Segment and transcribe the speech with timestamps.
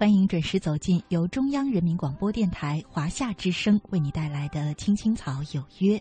[0.00, 5.98] 欢迎准时走进由中央人民广播电台华夏之声为你带来的《青青草有约》，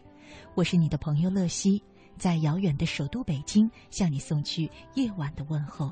[0.56, 1.84] 我是你的朋友乐西，
[2.18, 5.92] 在遥远的首都北京向你送去夜晚的问候。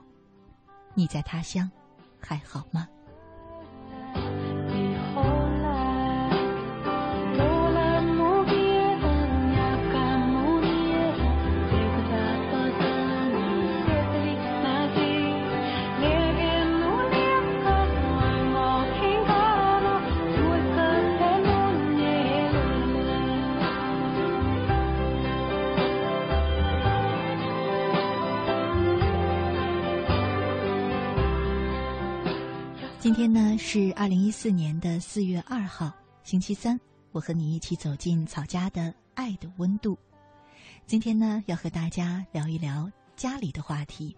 [0.94, 1.70] 你在他乡
[2.18, 2.88] 还好吗？
[33.28, 36.80] 今天呢是二零一四年的四月二号，星期三。
[37.12, 39.98] 我和你一起走进草家的爱的温度。
[40.86, 44.16] 今天呢，要和大家聊一聊家里的话题。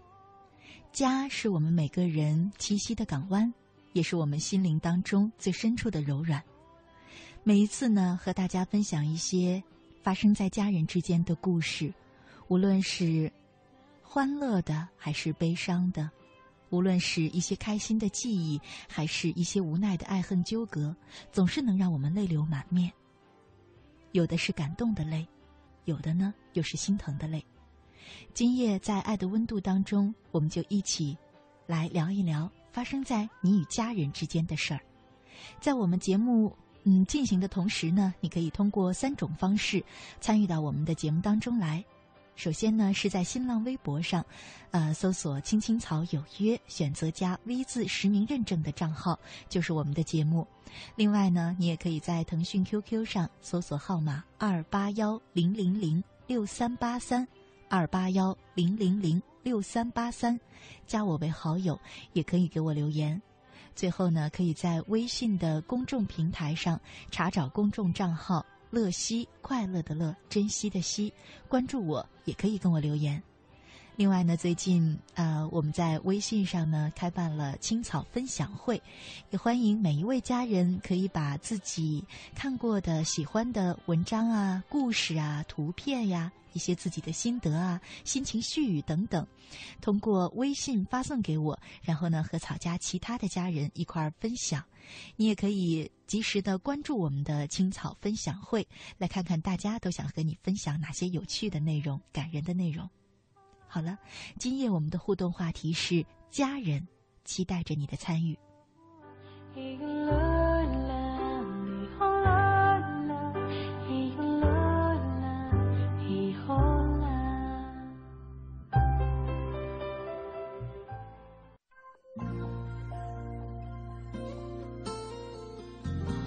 [0.92, 3.52] 家是我们每个人栖息的港湾，
[3.94, 6.40] 也是我们心灵当中最深处的柔软。
[7.42, 9.60] 每一次呢，和大家分享一些
[10.04, 11.92] 发生在家人之间的故事，
[12.46, 13.32] 无论是
[14.02, 16.08] 欢乐的还是悲伤的。
[16.70, 20.94] 无论是一些开心的记忆，还是一些无奈的爱恨纠葛，
[21.30, 22.90] 总是能让我们泪流满面。
[24.12, 25.26] 有的是感动的泪，
[25.84, 27.44] 有的呢又是心疼的泪。
[28.32, 31.16] 今夜在爱的温度当中，我们就一起
[31.66, 34.80] 来聊一聊发生在你与家人之间的事儿。
[35.60, 39.84] 在我们节目嗯进行的同时呢，你可以通过三种方式
[40.20, 41.84] 参与到我们的节目当中来。
[42.40, 44.24] 首先呢，是在新浪微博上，
[44.70, 49.18] 呃，搜索“青青草有约”，选择加 V 字实名认证的账号，
[49.50, 50.46] 就是我们的节目。
[50.96, 57.28] 另外呢，你也可以在腾讯 QQ 上搜索号码二八幺零零零六三八三，
[57.68, 60.40] 二八幺零零零六三八三，
[60.86, 61.78] 加我为好友，
[62.14, 63.20] 也可以给我留言。
[63.76, 68.46] 最后呢，可以在微信的公众平台上查找公众账号。
[68.70, 71.12] 乐西，快乐的乐，珍惜的惜，
[71.48, 73.22] 关注我也可以跟我留言。
[73.96, 78.80] 另外呢，最近呃，我们在微信上呢开办了青草分享会，
[79.30, 82.02] 也欢迎每一位家人可以把自己
[82.34, 89.26] 看过的、喜欢的文章啊、故事啊、图片呀、一些自己的心得啊、心情絮语等等，
[89.80, 94.64] 通过微信发送给我，然后呢和草家其他的家人一块儿分享。
[95.16, 98.66] 你也可以及时的关注我们的青草分享会，
[98.98, 102.88] 来看看大家都想和你分享哪些有趣的内容、感人的内容。
[103.68, 103.98] 好了，
[104.38, 106.88] 今夜我们的互动话题是家人，
[107.24, 108.36] 期待着你的参与。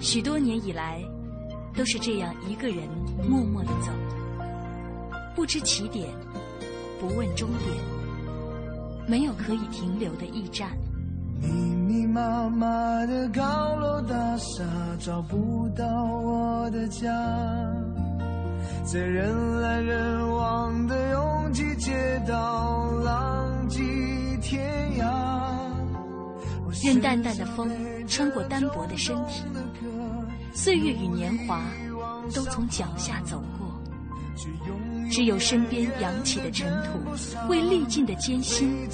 [0.04, 1.02] 许多年以来，
[1.74, 2.86] 都是这样一个人
[3.26, 3.90] 默默的走，
[5.34, 6.06] 不知起点。
[7.00, 7.70] 不问终点，
[9.08, 10.68] 没有可以停留的驿站。
[11.40, 12.66] 密密麻麻
[13.06, 14.62] 的高楼大厦，
[15.00, 17.10] 找不到我的家。
[18.84, 23.80] 在人来人往的拥挤街道，浪迹
[24.42, 24.62] 天
[24.98, 25.23] 涯。
[26.82, 27.70] 任淡淡的风
[28.08, 29.42] 穿过单薄的身体，
[30.52, 31.62] 岁月与年华
[32.34, 33.64] 都从脚下走过。
[35.10, 36.98] 只有身边扬起的尘土，
[37.48, 38.88] 为历尽的艰辛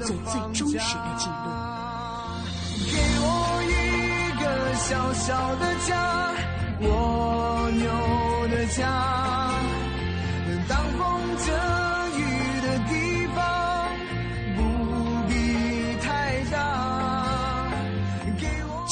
[0.00, 1.32] 做最忠实的记录。
[2.90, 3.26] 给我
[3.64, 3.72] 一
[4.42, 4.44] 个
[4.74, 6.34] 小小的家，
[6.80, 7.86] 蜗牛
[8.48, 9.51] 的家，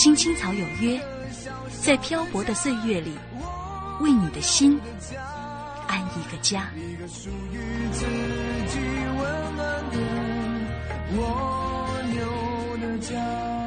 [0.00, 0.98] 青青草有约，
[1.82, 3.18] 在漂泊的岁月里，
[4.00, 4.80] 为你的心。
[5.86, 6.70] 安一个家。
[6.74, 7.58] 一个属于
[7.92, 8.06] 自
[8.66, 8.78] 己
[9.18, 9.98] 温暖的
[11.18, 13.59] 蜗牛的家。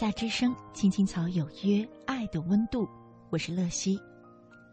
[0.00, 2.88] 夏之声，青青草有约，爱的温度，
[3.28, 4.00] 我是乐西。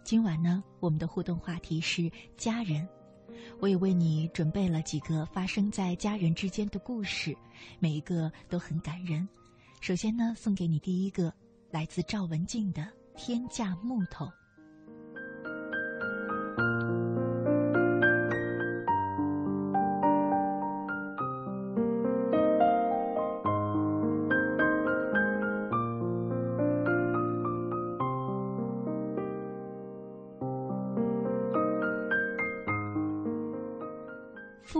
[0.01, 2.87] 今晚呢，我们的互动话题是家人。
[3.59, 7.35] 我也为你准备了几个发生在家人之间的故事，
[7.77, 9.27] 每一个都很感人。
[9.81, 11.33] 首先呢，送给你第一个，
[11.71, 12.83] 来自赵文静的
[13.17, 14.25] 《天价木头》。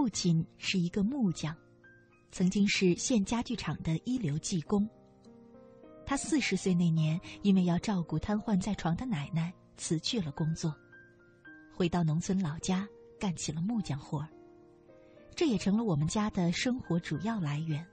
[0.07, 1.54] 父亲是一个木匠，
[2.31, 4.89] 曾经是县家具厂的一流技工。
[6.06, 10.74] 他四十岁那年，因为要照顾瘫痪在床的奶奶，辞去了工作，
[11.75, 12.88] 回到农村老家
[13.19, 14.30] 干起了木匠活儿。
[15.36, 17.86] 这也成了我们家的生活主要来源。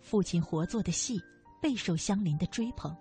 [0.00, 1.20] 父亲活做的细，
[1.60, 2.96] 备受乡邻的追捧。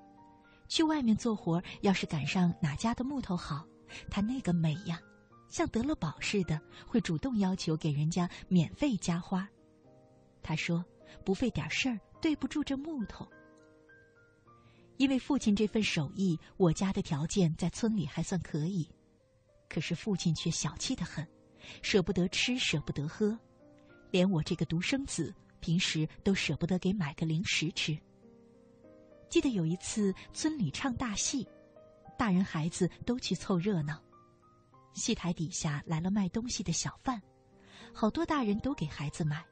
[0.68, 3.64] 去外面做活，要是赶上哪家的木头好，
[4.10, 5.00] 他那个美呀！
[5.52, 9.48] 像得了宝似的，会主动要求给人家免费加花。
[10.42, 10.84] 他说
[11.24, 13.28] ：“不费点事儿，对不住这木头。”
[14.98, 18.90] 因为父亲这份手艺，我家的条件在村里还算可以，
[19.68, 21.28] 可是父亲却小气的很，
[21.82, 23.38] 舍不得吃，舍不得喝，
[24.10, 27.98] 连我这个独生子，平时都舍不得给买个零食吃。
[29.28, 31.48] 记得有一次村里唱大戏，
[32.18, 34.02] 大人孩子都去凑热闹。
[34.94, 37.22] 戏台底下来了卖东西的小贩，
[37.94, 39.44] 好多大人都给孩子买。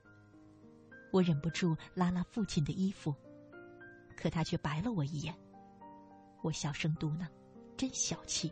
[1.12, 3.16] 我忍不住拉拉父亲的衣服，
[4.16, 5.34] 可他却白了我一眼。
[6.42, 7.28] 我小声嘟囔
[7.76, 8.52] ：“真小气。”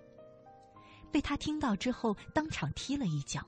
[1.11, 3.45] 被他听到之后，当场踢了一脚。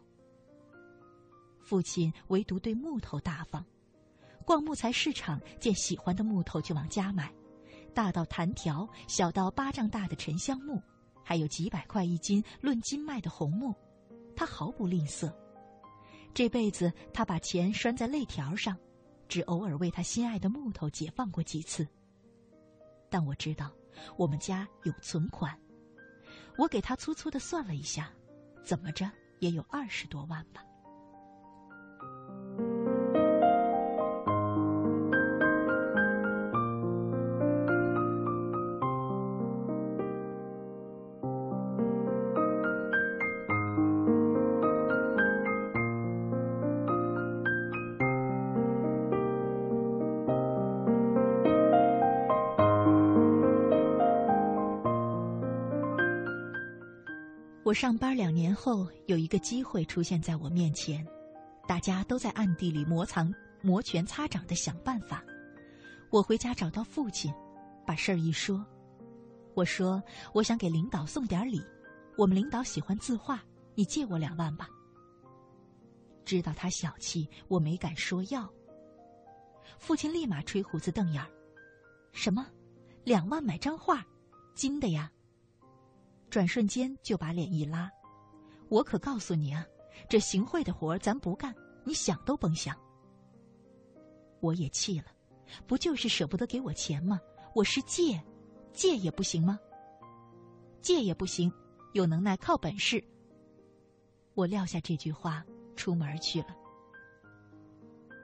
[1.59, 3.65] 父亲唯独对木头大方，
[4.45, 7.33] 逛木材市场见喜欢的木头就往家买，
[7.93, 10.81] 大到弹条，小到巴掌大的沉香木。
[11.29, 13.75] 还有几百块一斤论斤卖的红木，
[14.35, 15.31] 他毫不吝啬。
[16.33, 18.75] 这辈子他把钱拴在肋条上，
[19.27, 21.87] 只偶尔为他心爱的木头解放过几次。
[23.11, 23.71] 但我知道，
[24.17, 25.55] 我们家有存款，
[26.57, 28.11] 我给他粗粗的算了一下，
[28.63, 30.65] 怎么着也有二十多万吧。
[57.69, 61.05] 我上班两年后，有一个机会出现在我面前，
[61.67, 63.31] 大家都在暗地里磨藏、
[63.61, 65.23] 摩拳擦掌的想办法。
[66.09, 67.31] 我回家找到父亲，
[67.85, 68.65] 把事儿一说，
[69.53, 70.01] 我说
[70.33, 71.63] 我想给领导送点礼，
[72.17, 73.39] 我们领导喜欢字画，
[73.75, 74.67] 你借我两万吧。
[76.25, 78.51] 知道他小气，我没敢说要。
[79.77, 81.29] 父亲立马吹胡子瞪眼儿
[82.13, 82.47] ：“什么？
[83.03, 84.03] 两万买张画？
[84.55, 85.11] 金的呀？”
[86.29, 87.91] 转瞬间就把脸一拉，
[88.69, 89.65] 我可告诉你啊，
[90.07, 91.53] 这行贿的活儿咱不干，
[91.83, 92.77] 你想都甭想。
[94.39, 95.07] 我也气了，
[95.65, 97.19] 不就是舍不得给我钱吗？
[97.55, 98.21] 我是借，
[98.73, 99.59] 借也不行吗？
[100.81, 101.51] 借也不行，
[101.93, 103.03] 有能耐靠本事。
[104.35, 105.43] 我撂下这句话，
[105.75, 106.55] 出门去了。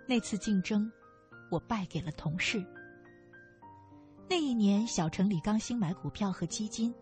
[0.08, 0.90] 那次竞争，
[1.50, 2.64] 我败给了同事。
[4.30, 6.94] 那一年，小城里刚兴买股票和基金。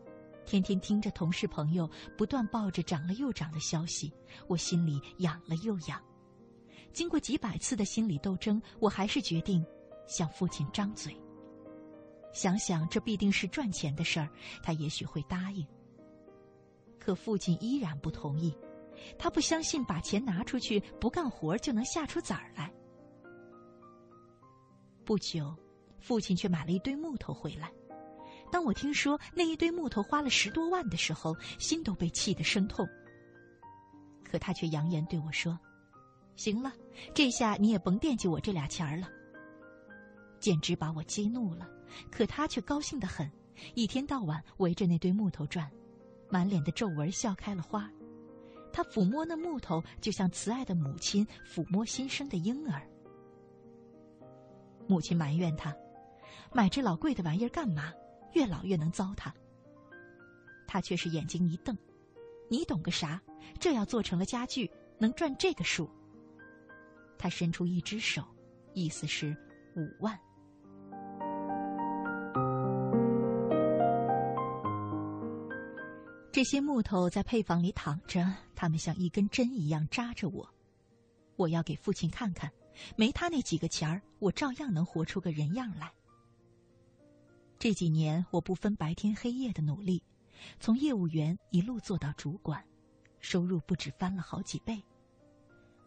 [0.45, 4.13] 天天听着同事朋友不断抱着涨了又涨的消息，
[4.47, 6.01] 我心里痒了又痒。
[6.91, 9.65] 经过几百次的心理斗争，我还是决定
[10.07, 11.15] 向父亲张嘴。
[12.33, 14.29] 想想这必定是赚钱的事儿，
[14.61, 15.65] 他也许会答应。
[16.99, 18.55] 可父亲依然不同意，
[19.17, 22.71] 他不相信把钱拿出去不干活就能下出崽儿来。
[25.03, 25.55] 不久，
[25.99, 27.71] 父亲却买了一堆木头回来。
[28.53, 32.87] 当我听说那一堆木头花了十多万的时候，心都被气得生痛。
[34.23, 35.59] 可他却扬言对我说
[36.37, 36.71] ：“行了，
[37.15, 39.09] 这下你也甭惦记我这俩钱儿了。”
[40.39, 41.67] 简直把我激怒了。
[42.11, 43.27] 可他却高兴得很，
[43.73, 45.67] 一天到晚围着那堆木头转，
[46.29, 47.89] 满脸的皱纹笑开了花。
[48.71, 52.87] 他抚摸那木头，就像慈爱的母亲抚摸新生的婴儿。
[54.87, 55.75] 母亲埋怨他
[56.53, 57.91] ：“买这老贵的玩意儿干嘛？”
[58.33, 59.31] 越老越能糟蹋。
[60.67, 61.77] 他却是眼睛一瞪
[62.49, 63.21] ：“你懂个啥？
[63.59, 65.89] 这要做成了家具，能赚这个数。”
[67.17, 68.23] 他伸出一只手，
[68.73, 69.35] 意思是
[69.75, 70.19] 五万。
[76.31, 80.49] 这些木头在配房里躺着，它们像一根针一样扎着我。
[81.35, 82.51] 我要给父亲看看，
[82.95, 85.93] 没他那几个钱儿，我照样能活出个人样来。
[87.63, 90.03] 这几年，我不分白天黑夜的努力，
[90.59, 92.61] 从业务员一路做到主管，
[93.21, 94.83] 收入不止翻了好几倍。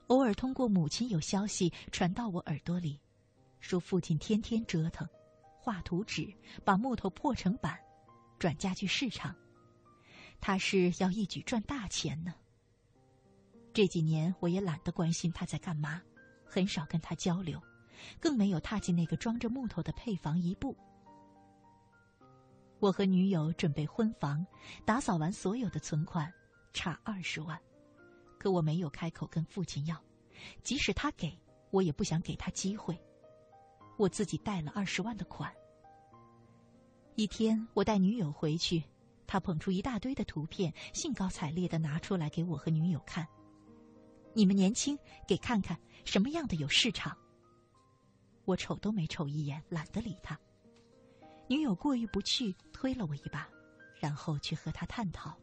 [0.07, 2.99] 偶尔通过母亲有消息传到我耳朵里，
[3.61, 5.07] 说父亲天天折腾，
[5.61, 6.33] 画图纸，
[6.65, 7.79] 把木头破成板，
[8.39, 9.37] 转家具市场。
[10.41, 12.35] 他是要一举赚大钱呢。
[13.75, 16.01] 这几年我也懒得关心他在干嘛，
[16.43, 17.63] 很少跟他交流，
[18.19, 20.75] 更没有踏进那个装着木头的配房一步。
[22.79, 24.47] 我和女友准备婚房，
[24.85, 26.33] 打扫完所有的存款，
[26.73, 27.59] 差二十万，
[28.39, 30.01] 可我没有开口跟父亲要，
[30.63, 31.37] 即使他给
[31.71, 32.99] 我，也不想给他机会。
[33.97, 35.51] 我自己贷了二十万的款。
[37.15, 38.85] 一天，我带女友回去。
[39.27, 43.27] 他捧出一大堆的图片，兴高采烈的拿出来给我和女友看。
[44.35, 47.17] 你们年轻，给看看什么样的有市场。
[48.45, 50.39] 我瞅都没瞅一眼，懒得理他。
[51.49, 53.47] 女友过意不去，推了我一把，
[54.01, 55.37] 然后去和他探讨。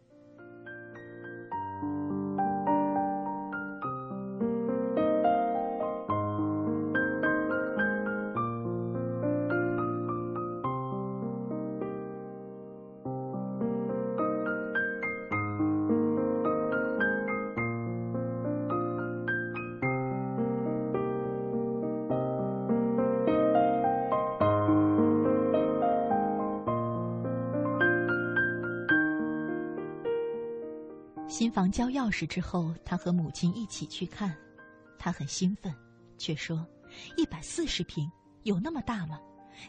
[31.53, 34.36] 房交钥匙之后，他和母亲一起去看，
[34.98, 35.72] 他很兴奋，
[36.17, 36.67] 却说
[37.15, 39.22] ：“一百四十平，有那么大吗？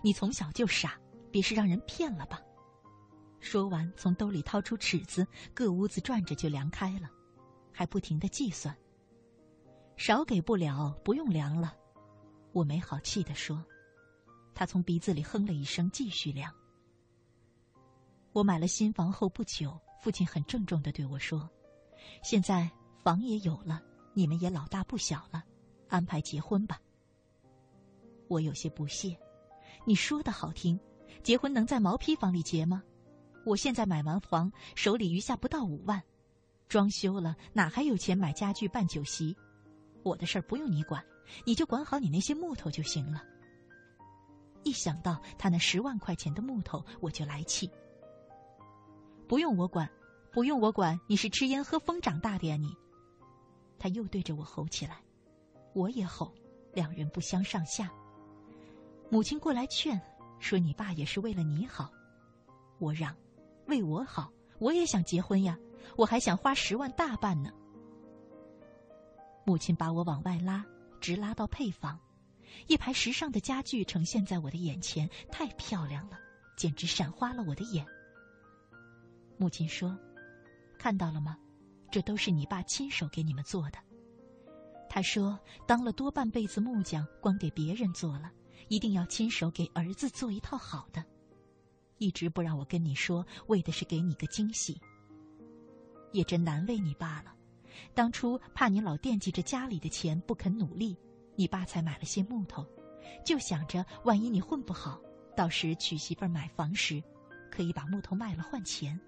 [0.03, 0.99] 你从小就傻，
[1.31, 2.41] 别是让人骗了吧？”
[3.38, 7.11] 说完，从兜里掏出尺子，各屋子转着就量开了，
[7.71, 8.75] 还不停的计算。
[9.99, 11.76] 少给不了，不用量了，
[12.53, 13.62] 我没好气的说。
[14.55, 16.50] 他从鼻子里哼了一声，继续量。
[18.33, 19.79] 我买了新房后不久。
[20.00, 21.49] 父亲很郑重的对我说
[22.23, 22.70] ：“现在
[23.02, 23.82] 房也有了，
[24.12, 25.44] 你们也老大不小了，
[25.88, 26.80] 安排结婚吧。”
[28.28, 29.16] 我有些不屑
[29.84, 30.78] ：“你说的好听，
[31.23, 32.82] 结婚能在毛坯房里结吗？
[33.44, 36.02] 我现在买完房，手里余下不到五万，
[36.68, 39.37] 装修了哪还有钱买家具办酒席？
[40.02, 41.04] 我的事儿不用你管，
[41.44, 43.23] 你就管好你那些木头就行了。”
[44.64, 47.70] 一想到他那十万块钱的木头，我就来气。
[49.28, 49.87] 不用我管，
[50.35, 52.76] 不用我管，你是吃烟喝风长大的呀你！
[53.79, 55.00] 他又对着我吼起来，
[55.75, 56.35] 我也吼，
[56.73, 57.88] 两人不相上下。
[59.09, 60.00] 母亲过来劝，
[60.41, 61.88] 说你爸也是为了你好。
[62.81, 63.14] 我嚷，
[63.69, 65.57] 为我好，我也想结婚呀，
[65.97, 67.53] 我还想花十万大办呢。
[69.45, 70.67] 母亲把我往外拉，
[71.00, 71.97] 直拉到配房，
[72.67, 76.19] 一排时尚的家具呈现在我的眼前，太漂亮了，
[76.57, 77.87] 简直闪花了我的眼。
[79.37, 79.97] 母亲说
[80.85, 81.38] ：“看到了吗？
[81.91, 83.79] 这都是你爸亲手给你们做的。”
[84.87, 88.31] 他说：“当了多半辈子木匠，光给别人做了，
[88.69, 91.03] 一定要亲手给儿子做一套好的。
[91.97, 94.79] 一直不让我跟你说，为的是给你个惊喜。
[96.12, 97.35] 也真难为你爸了，
[97.95, 100.95] 当初怕你老惦记着家里的钱不肯努力，
[101.35, 102.62] 你爸才买了些木头，
[103.25, 105.00] 就想着万一你混不好，
[105.35, 107.03] 到时娶媳妇买房时，
[107.50, 109.00] 可以把木头卖了换钱。”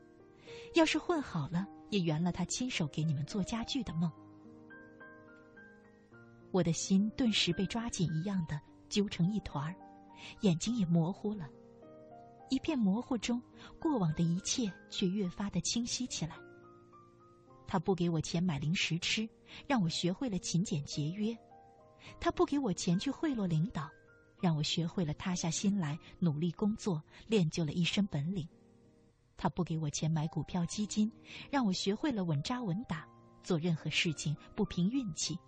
[0.75, 4.10] 要是混好了，也圆了他亲手给你们做家具的梦。
[6.52, 9.75] 我的心顿时被抓紧一样的揪成一团儿，
[10.40, 11.48] 眼睛也模糊了。
[12.48, 13.42] 一片模糊中，
[13.80, 16.36] 过往的一切却越发的清晰起来。
[17.66, 19.28] 他不给我钱买零食吃，
[19.66, 21.36] 让我学会了勤俭节约；
[22.20, 23.90] 他不给我钱去贿赂领导，
[24.40, 28.48] 让我学会了塌下心来努力工作，练就了一身本领。
[29.37, 31.12] 他不给我钱买股票基金，
[31.50, 33.07] 让我学会了稳扎稳打，
[33.43, 35.38] 做任何事情不凭运气。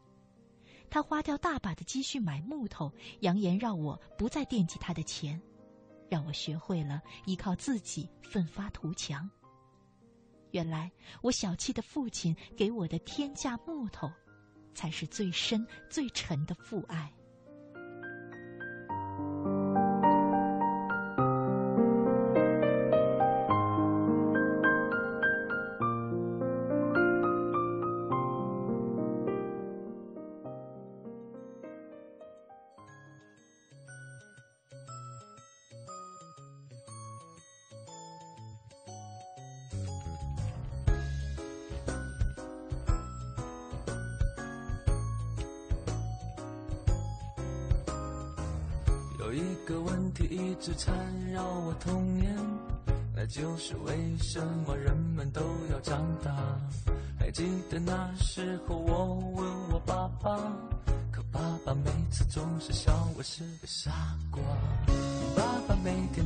[0.91, 5.41] 他花掉大把的积蓄买木头，扬言让我不再惦记他的钱，
[6.09, 9.29] 让我学会了依靠自己奋发图强。
[10.53, 10.91] 原来
[11.21, 14.11] 我小气的父亲给我的天价木头，
[14.75, 17.13] 才是最深最沉的父爱。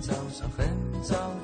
[0.02, 0.66] 早上很
[1.00, 1.41] 早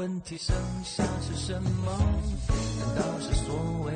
[0.00, 1.92] 问题，剩下是什么？
[2.78, 3.54] 难道是所
[3.84, 3.92] 谓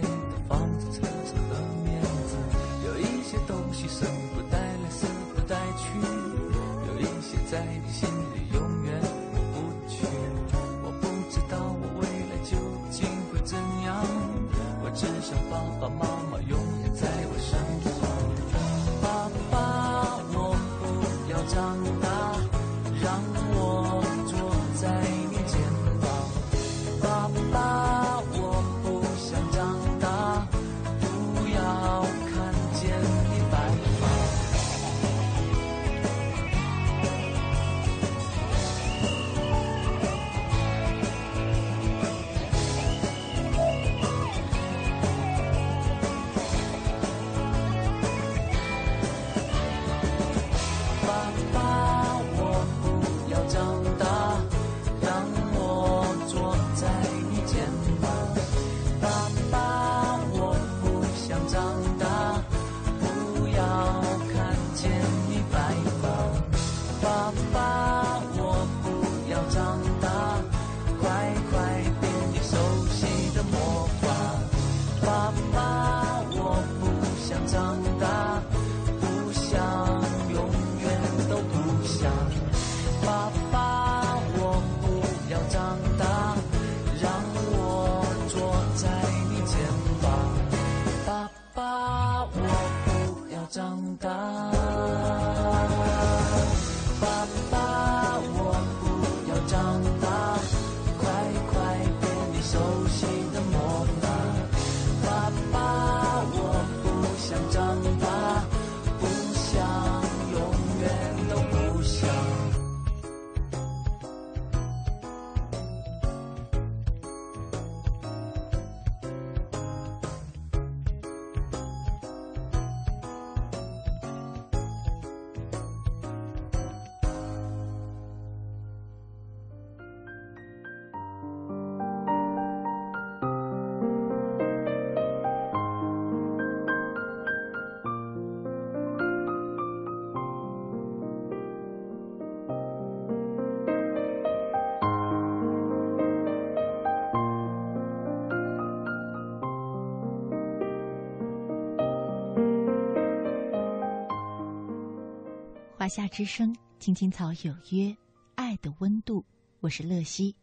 [155.85, 157.95] 华夏之声，青青草有约，
[158.37, 159.23] 爱的温度，
[159.61, 160.35] 我是乐西。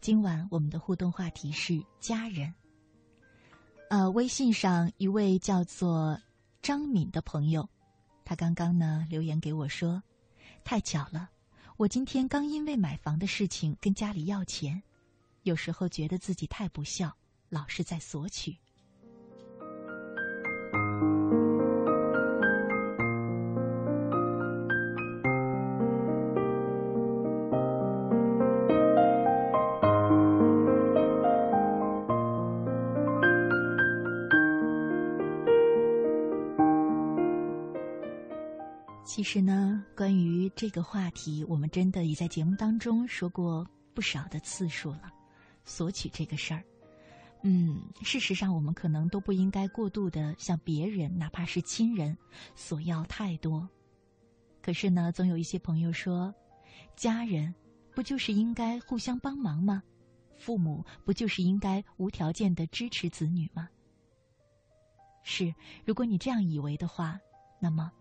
[0.00, 2.52] 今晚我们的互动话题是家人。
[3.90, 6.20] 呃，微信上一位叫做
[6.62, 7.68] 张敏的朋友，
[8.24, 10.02] 他刚刚呢留言给我说
[10.66, 11.30] ：“太巧了，
[11.76, 14.82] 我今天刚因为买房的事情跟家里要钱，
[15.44, 17.16] 有时候觉得自己太不孝，
[17.48, 18.58] 老是在索取。”
[39.22, 45.12] 其实呢，关于这个话题，我们真的也在节目当中说过不少的次数了。
[45.64, 46.64] 索取这个事儿，
[47.42, 52.18] 嗯，事实上我们可能都不应该过度的向别人，哪怕是亲人，
[52.56, 53.68] 索要太多。
[54.60, 56.34] 可是呢，总有一些朋友说，
[56.96, 57.54] 家人
[57.94, 59.84] 不就是应该互相帮忙吗？
[60.36, 63.68] 父母不就是应该无条件的支持子女吗？
[65.22, 65.54] 是，
[65.84, 67.20] 如果你这样以为的话，
[67.60, 67.92] 那么，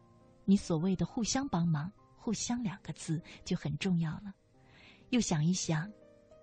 [0.45, 4.33] 你所谓的互相帮忙、互相两个字就很重要了。
[5.09, 5.91] 又想一想，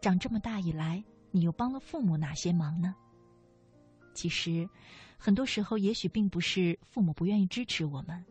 [0.00, 2.94] 长这么大以来，你又帮了父母哪些忙呢？
[4.14, 4.68] 其实，
[5.16, 8.24] 很多时候也许并不是父母不愿意支持我们，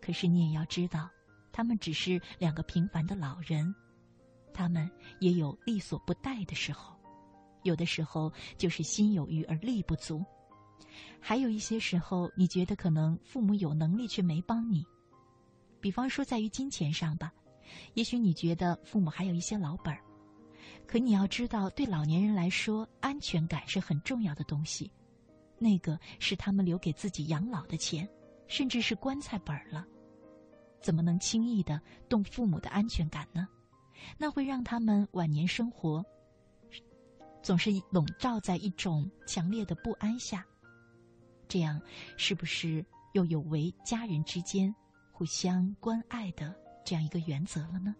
[0.00, 1.10] 可是你也要知道，
[1.50, 3.74] 他们只是两个平凡的老人，
[4.54, 6.96] 他们也有力所不逮的时候，
[7.64, 10.24] 有的时候就是心有余而力不足。
[11.20, 14.84] 还有一些时候，你觉得可能父母有能力却没帮你，
[15.82, 17.30] 比方说在于金钱上吧，
[17.94, 20.00] 也许你觉得父母还有一些老本儿，
[20.86, 24.90] 可你要知道，对老年人来说，安全感是很重要的东西，
[25.58, 28.08] 那个是他们留给自己养老的钱，
[28.46, 29.84] 甚至是棺材本儿了，
[30.80, 33.48] 怎么能轻易的动父母的安全感呢？
[34.16, 36.04] 那会让他们晚年生活
[37.42, 40.46] 总是笼罩在一种强烈的不安下。
[41.48, 41.80] 这样，
[42.16, 44.74] 是不是又有违家人之间
[45.12, 47.94] 互相关爱的这样一个原则了呢？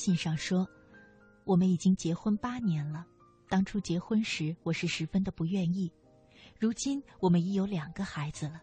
[0.00, 0.66] 信上说
[1.44, 3.06] ：“我们已经结婚八年了。
[3.50, 5.92] 当初结婚时，我是十分的不愿意。
[6.58, 8.62] 如今，我们已有两个孩子了。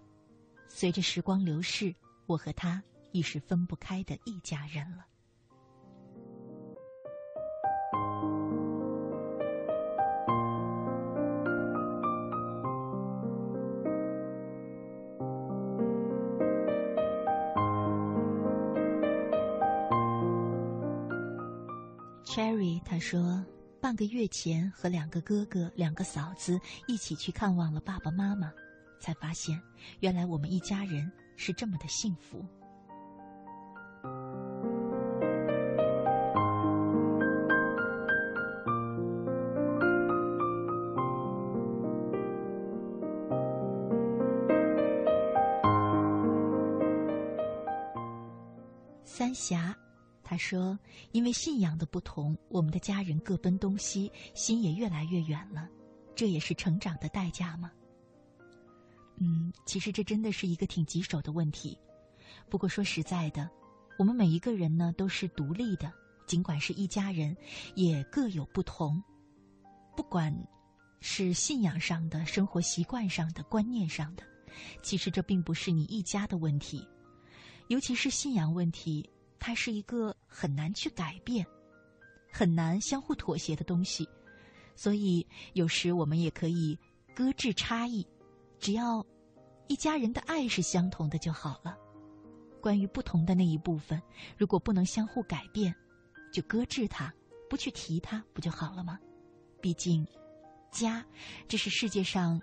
[0.68, 1.94] 随着时光流逝，
[2.26, 5.06] 我和他已是分不开的一家人了。”
[23.00, 23.44] 说，
[23.80, 28.52] 半个月前和两个哥哥、两个嫂子一起去看望了爸爸妈妈，
[29.00, 29.62] 才发现
[30.00, 32.46] 原来我们一家人是这么的幸福。
[49.06, 49.76] 三峡。
[50.30, 50.78] 他说
[51.14, 55.70] ：“因为信仰的不同，我们的家人各奔东西，心也越来越远了。
[56.14, 57.72] 这也是成长的代价吗？”
[59.16, 61.80] 嗯，其实这真的是一个挺棘手的问题。
[62.50, 63.50] 不过说实在的，
[63.98, 65.94] 我们每一个人呢都是独立的，
[66.26, 67.34] 尽管是一家人，
[67.76, 69.02] 也各有不同。
[69.96, 70.36] 不管
[71.00, 74.24] 是信仰上的、生活习惯上的、观念上的，
[74.84, 76.86] 其实这并不是你一家的问题，
[77.70, 79.10] 尤其是信仰问题。
[79.40, 81.46] 它是一个很难去改变、
[82.32, 84.08] 很难相互妥协的东西，
[84.76, 86.78] 所以有时我们也可以
[87.16, 88.06] 搁置差异，
[88.60, 89.06] 只要
[89.68, 91.78] 一家人的爱是相同的就好了。
[92.62, 94.02] 关于不同的那一部分，
[94.38, 95.74] 如果不能相互改变，
[96.32, 97.14] 就搁置它，
[97.50, 99.00] 不去提它，不就好了吗？
[99.62, 100.06] 毕竟，
[100.72, 101.06] 家
[101.48, 102.42] 这是世界上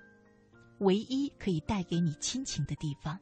[0.78, 3.18] 唯一可以带给你亲情的地方，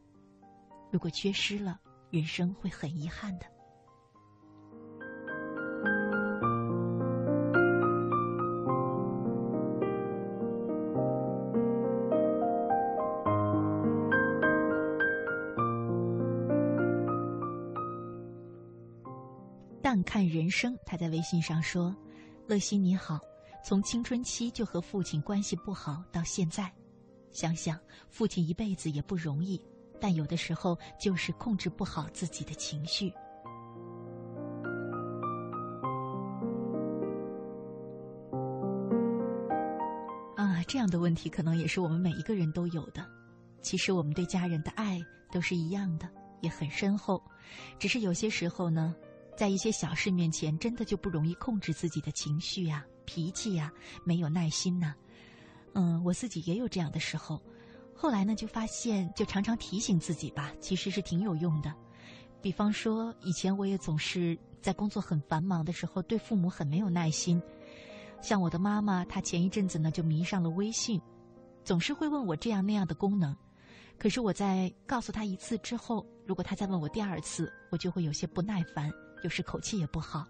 [0.90, 1.80] 如果缺失了，
[2.10, 3.46] 人生会很遗憾的。
[20.42, 21.94] 人生，他在微信上说
[22.48, 23.20] ：“乐西你好，
[23.64, 26.68] 从青春期就和父亲关系不好到现在，
[27.30, 27.78] 想想
[28.08, 29.64] 父亲一辈子也不容易，
[30.00, 33.12] 但有的时候就是控制不好自己的情绪。”
[40.34, 43.06] 啊，这样的问题可能也是我们每一个人都有的。
[43.60, 45.00] 其实我们对家人的爱
[45.30, 47.22] 都是一样的，也很深厚，
[47.78, 48.92] 只是有些时候呢。
[49.36, 53.72] 在一些小事面前，真的就不容易控制自己的情绪呀、脾气呀，
[54.04, 54.94] 没有耐心呐。
[55.74, 57.40] 嗯，我自己也有这样的时候。
[57.94, 61.72] 后来呢，就发现，就常常提醒自己吧，其实是挺有用的。
[62.40, 67.40] 比方说，以前我也总是在工作很繁忙的时候，对父母很没有耐心。
[68.20, 71.00] 像我的妈妈，她前一阵子呢就迷上了微信，
[71.64, 73.36] 总是会问我这样那样的功能。
[73.98, 80.26] 可是我在告诉她一次之后，如果她再问我第二次，我就会有些不耐烦，有时口气也不好。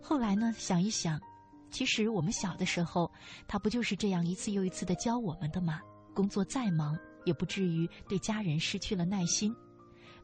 [0.00, 1.20] 后来呢，想一想，
[1.70, 3.10] 其实我们小的时候，
[3.46, 5.80] 他不就是这样一次又一次的教我们的吗？
[6.14, 9.54] 工作再忙，也不至于对家人失去了耐心。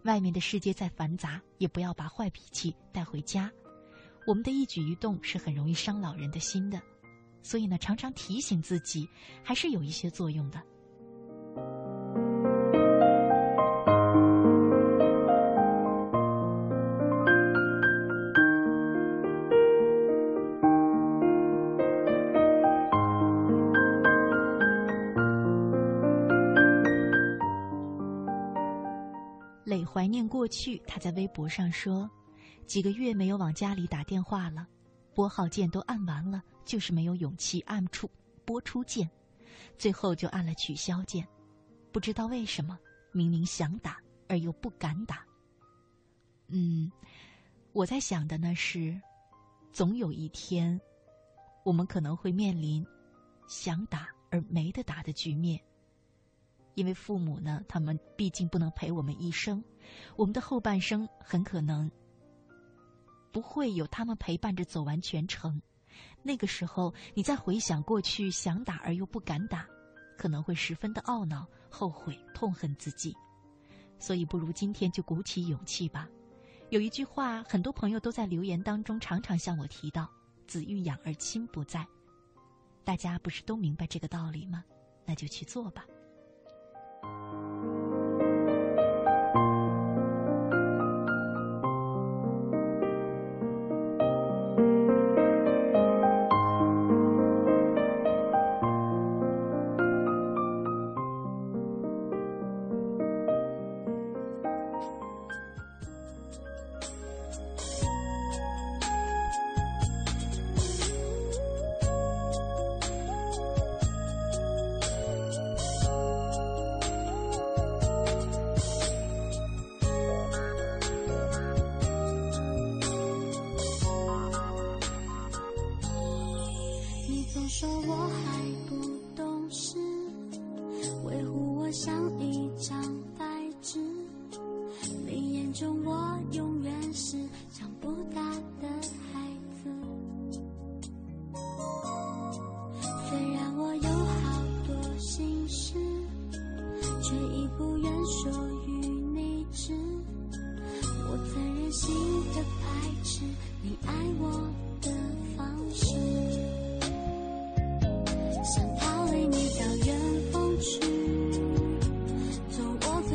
[0.04, 3.50] 外面的世界再繁杂，也不要把坏脾气带回家。
[4.26, 6.80] 我们的一举一动是很容易伤老人的心的，
[7.42, 9.08] 所以呢，常常提醒自己，
[9.42, 10.62] 还是有一些作用的。
[30.18, 32.10] 念过去，他在微博上说
[32.66, 34.66] ：“几个月没有往家里打电话了，
[35.14, 38.10] 拨号键都按完了，就是没有勇气按出
[38.44, 39.08] 拨出键，
[39.78, 41.24] 最后就按了取消键。
[41.92, 42.76] 不知道为什么，
[43.12, 45.24] 明明想打而又不敢打。
[46.48, 46.90] 嗯，
[47.72, 49.00] 我在想的呢是，
[49.72, 50.80] 总有一天，
[51.64, 52.84] 我们可能会面临
[53.46, 55.60] 想打而没得打的局面。”
[56.78, 59.62] 因为父母呢，他们毕竟不能陪我们一生，
[60.14, 61.90] 我们的后半生很可能
[63.32, 65.60] 不会有他们陪伴着走完全程。
[66.22, 69.66] 那个时候，你再回想过去，想打而又不敢打，
[70.16, 73.12] 可能会十分的懊恼、后悔、痛恨自己。
[73.98, 76.08] 所以，不如今天就鼓起勇气吧。
[76.70, 80.08] 有一句话，很多朋友都在留言当中常常向我提到
[80.46, 81.84] ：“子欲养而亲不在。”
[82.86, 84.62] 大家不是都明白这个道理吗？
[85.04, 85.84] 那就去做吧。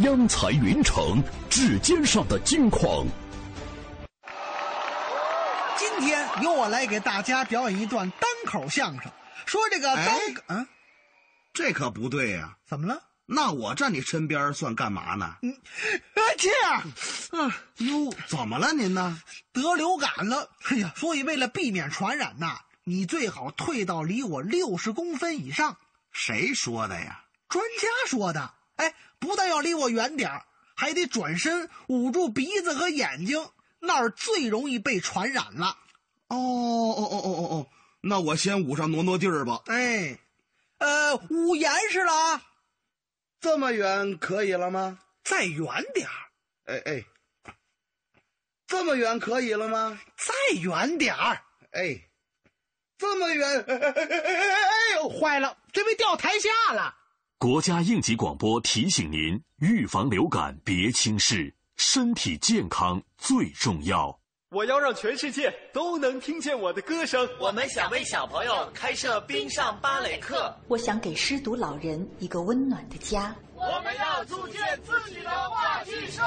[0.00, 3.04] 央财云城，指尖上的金矿。
[5.76, 9.10] 今天由我来给大家表演一段单口相声，
[9.44, 10.68] 说这个单啊，
[11.52, 12.56] 这可不对呀！
[12.64, 13.02] 怎么了？
[13.26, 15.34] 那我站你身边算干嘛呢？
[15.42, 19.20] 嗯，啊这样，啊哟，怎么了您呢？
[19.52, 25.76] 得流感了，哎呀，所以为了避免传染呐，你最好退到离我六十公分以上。
[26.12, 27.24] 谁说的呀？
[27.48, 28.54] 专家说的。
[28.76, 30.42] 哎，不但要离我远点
[30.76, 33.50] 还得转身捂住鼻子和眼睛，
[33.80, 35.76] 那儿最容易被传染了。
[36.28, 37.66] 哦哦哦哦哦哦，
[38.02, 39.62] 那我先捂上挪挪地儿吧。
[39.66, 40.18] 哎，
[40.78, 42.42] 呃，捂严实了啊，
[43.40, 45.00] 这么远可以了吗？
[45.24, 46.12] 再远点儿。
[46.66, 47.04] 哎哎，
[48.66, 50.00] 这么远可以了吗？
[50.16, 51.42] 再远点儿。
[51.72, 52.08] 哎，
[52.98, 53.64] 这么远。
[53.66, 56.94] 哎呦，坏了，这被掉台下了。
[57.40, 64.18] 国家应急广播提醒您：预防流感别轻视，身体健康最重要。
[64.50, 67.28] 我要让全世界都能听见我的歌声。
[67.40, 70.52] 我们想为小朋友开设冰上芭蕾课。
[70.66, 73.32] 我想给失独老人一个温暖的家。
[73.54, 76.20] 我们要组建自己的话剧社。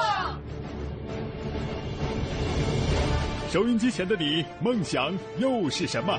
[3.50, 6.18] 收音机前的你，梦想又是什么？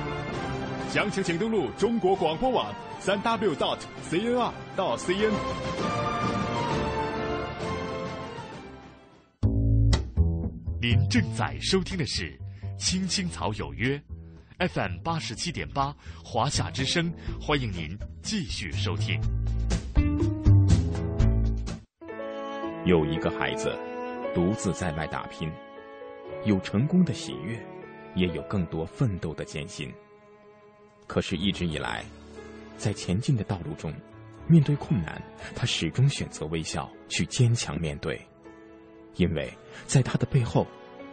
[0.91, 5.31] 详情请登录中国广播网三 w dot cnr 到 cn。
[10.81, 12.37] 您正在收听的是
[12.77, 13.97] 《青青草有约》
[14.67, 19.17] ，FM 八十七点八，华夏之声，欢迎您继续收听。
[22.83, 23.73] 有一个孩子
[24.35, 25.49] 独自在外打拼，
[26.43, 27.57] 有成功的喜悦，
[28.13, 29.89] 也有更多奋斗的艰辛。
[31.11, 32.05] 可是，一直以来，
[32.77, 33.93] 在前进的道路中，
[34.47, 35.21] 面对困难，
[35.53, 38.25] 他始终选择微笑，去坚强面对，
[39.17, 39.53] 因为
[39.85, 40.65] 在他的背后，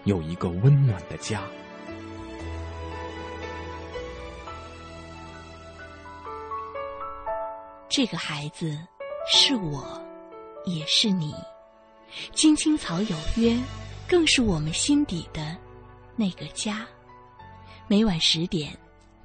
[0.05, 1.43] 有一个温暖的家。
[7.89, 8.79] 这个孩子，
[9.29, 10.01] 是我，
[10.65, 11.35] 也是你。
[12.33, 13.59] 青青草有约，
[14.09, 15.57] 更是我们心底的
[16.15, 16.87] 那个家。
[17.89, 18.79] 每晚十点。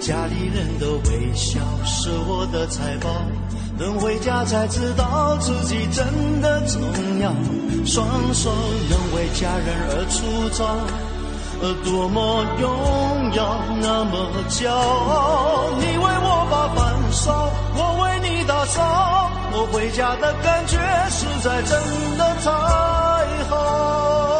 [0.00, 3.10] 家里人的微笑是我的财宝，
[3.78, 6.80] 等回家才知道自己真的重
[7.20, 7.32] 要。
[7.84, 8.50] 双手
[8.88, 10.64] 能为家人而粗糙，
[11.62, 15.70] 而多么荣耀，那么骄傲。
[15.78, 20.78] 你为我把饭烧，我为你打扫，我回家的感觉
[21.10, 21.72] 实在真
[22.18, 22.50] 的太
[23.48, 24.35] 好。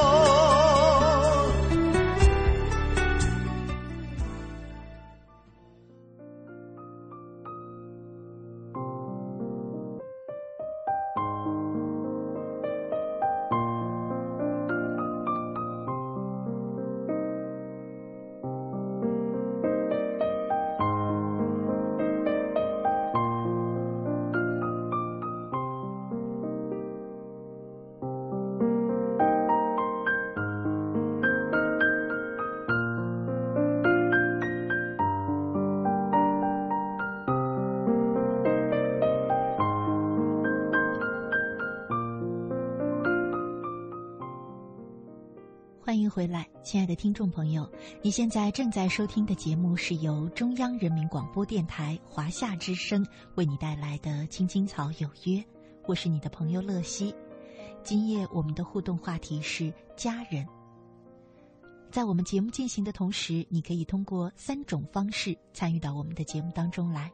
[46.17, 55.37] 回来，亲爱的听众朋友，你现在正在收听的节目是由中央人民广播电台华夏之声为你带来的《青青草有约》，
[55.85, 57.15] 我是你的朋友乐西。
[57.85, 60.47] 今夜我们的互动话题是家人。
[61.91, 67.13] 在我们节目进行的同时，你可以通过三种方式参与到我们的节目当中来。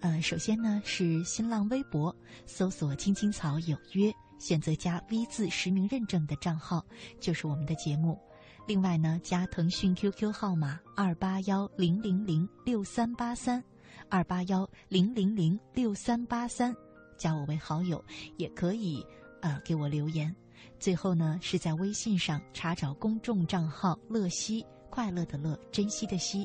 [0.00, 4.10] 呃，首先呢是新浪微博搜索“青青草有约”。
[4.38, 6.84] 选择加 V 字实名认证的账号
[7.20, 8.18] 就是我们的节目。
[8.66, 13.62] 另外呢，加腾讯 QQ 号码二八幺零零零六三八三，
[14.08, 16.74] 二八幺零零零六三八三，
[17.16, 18.04] 加我为好友
[18.36, 19.06] 也可以，
[19.40, 20.34] 呃，给我留言。
[20.80, 26.44] 最后呢，是在微信上查找公众账号“乐西”，快乐的乐，珍惜的惜，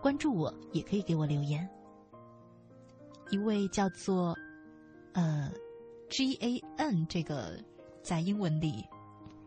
[0.00, 1.68] 关注我也可以给我留言。
[3.30, 4.36] 一位叫做，
[5.12, 5.48] 呃。
[6.12, 7.58] G A N 这个
[8.02, 8.84] 在英文里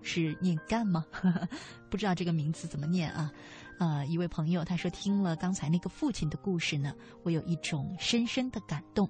[0.02, 1.06] 是念干吗？
[1.92, 3.32] 不知道这个名字怎么念啊？
[3.78, 9.08] 呃，一位朋友他说听了刚才那个父亲的故事呢，我有一种深深的感动。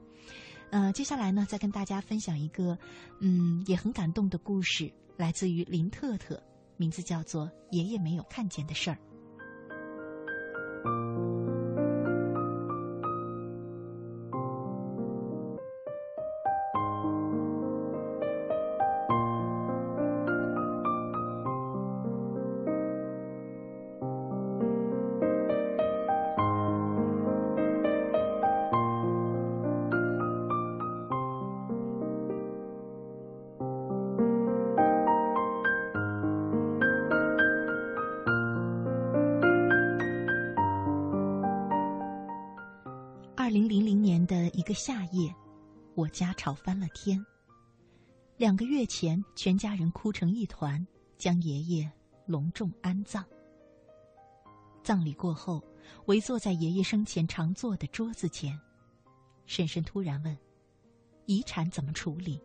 [0.70, 2.78] 呃，接下来呢，再跟大家分享一个
[3.22, 6.44] 嗯也很感动的故事，来自于林特特，
[6.76, 8.98] 名字叫做《爷爷没有看见的事儿》。
[44.76, 45.34] 夏夜，
[45.96, 47.26] 我家吵翻了天。
[48.38, 50.86] 两个月前，全家人哭成一团，
[51.18, 51.90] 将爷爷
[52.26, 53.26] 隆重安葬。
[54.84, 55.64] 葬礼过后，
[56.08, 58.60] 围坐在爷爷生前常坐的桌子前，
[59.46, 60.38] 婶婶突然问
[61.26, 62.40] ：“遗产怎么处理？”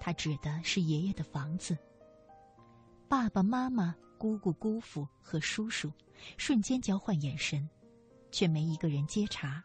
[0.00, 1.76] 他指的是爷爷的房子。
[3.06, 5.92] 爸爸妈妈、姑姑、姑父和叔叔
[6.38, 7.68] 瞬间交换眼神，
[8.32, 9.62] 却没一个人接茬。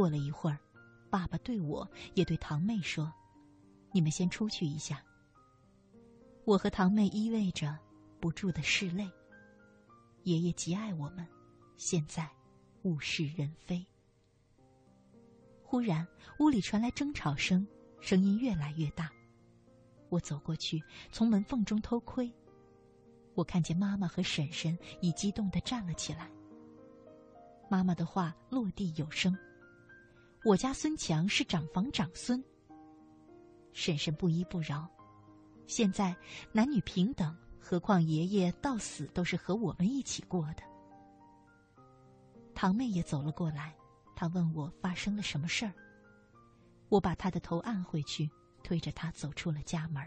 [0.00, 0.58] 过了一会儿，
[1.10, 3.12] 爸爸对我也对堂妹说
[3.92, 5.04] ：“你们先出去一下。”
[6.46, 7.76] 我和堂妹依偎着，
[8.18, 9.06] 不住的拭泪。
[10.22, 11.26] 爷爷极爱我们，
[11.76, 12.26] 现在
[12.84, 13.86] 物是人非。
[15.62, 17.66] 忽然，屋里传来争吵声。
[18.00, 19.12] 声音越来越大，
[20.08, 20.82] 我走过去，
[21.12, 22.32] 从门缝中偷窥。
[23.34, 26.30] 我看见妈妈和婶婶已激动的站了起来。
[27.68, 29.36] 妈妈的话落地有声
[30.44, 32.42] ：“我家孙强是长房长孙。”
[33.72, 34.88] 婶婶不依不饶
[35.66, 36.16] ：“现在
[36.52, 40.62] 男女平等，何况爷爷到死都是和我们一起过的。”
[42.54, 43.74] 堂妹也走了过来，
[44.16, 45.72] 她问我发生了什么事儿。
[46.88, 48.28] 我把她的头按回去，
[48.62, 50.02] 推着她走出了家门。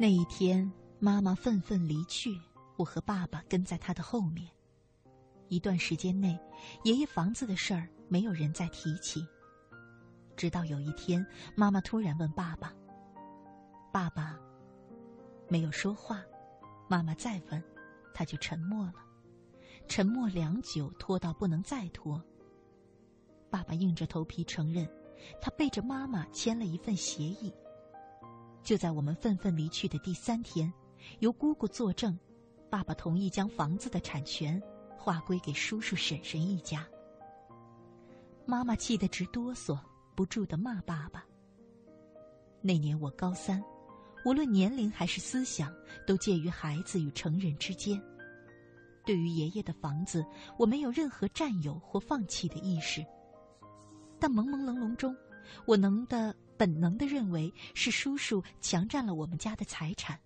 [0.00, 2.40] 那一天，妈妈愤愤离去。
[2.78, 4.48] 我和爸爸跟在他的后面。
[5.48, 6.40] 一段时间内，
[6.84, 9.22] 爷爷房子的事儿没有人再提起。
[10.38, 11.22] 直到有一天，
[11.54, 12.72] 妈妈突然问爸爸
[13.92, 14.40] ：“爸爸
[15.50, 16.24] 没有说话。”
[16.88, 17.62] 妈妈再问，
[18.14, 18.94] 他就沉默了。
[19.86, 22.18] 沉默良久，拖到不能再拖。
[23.50, 24.88] 爸爸硬着头皮承认，
[25.42, 27.52] 他背着妈妈签了一份协议。
[28.62, 30.72] 就在我们愤愤离去的第三天，
[31.18, 32.18] 由姑姑作证。
[32.68, 34.62] 爸爸同意将房子的产权
[34.96, 36.86] 划归给叔叔婶婶一家。
[38.46, 39.76] 妈妈气得直哆嗦，
[40.14, 41.24] 不住的骂爸爸。
[42.60, 43.60] 那年我高三，
[44.24, 45.74] 无论年龄还是思想，
[46.06, 48.00] 都介于孩子与成人之间。
[49.04, 50.24] 对于爷爷的房子，
[50.56, 53.04] 我没有任何占有或放弃的意识。
[54.20, 55.16] 但朦朦胧胧中，
[55.64, 60.20] 我能的本能的认为是叔叔强占了我们家的财产。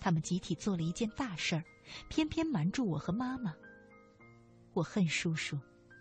[0.00, 1.62] 他们集体做了一件大事儿，
[2.08, 3.54] 偏偏瞒住我和妈妈。
[4.72, 5.56] 我恨叔叔，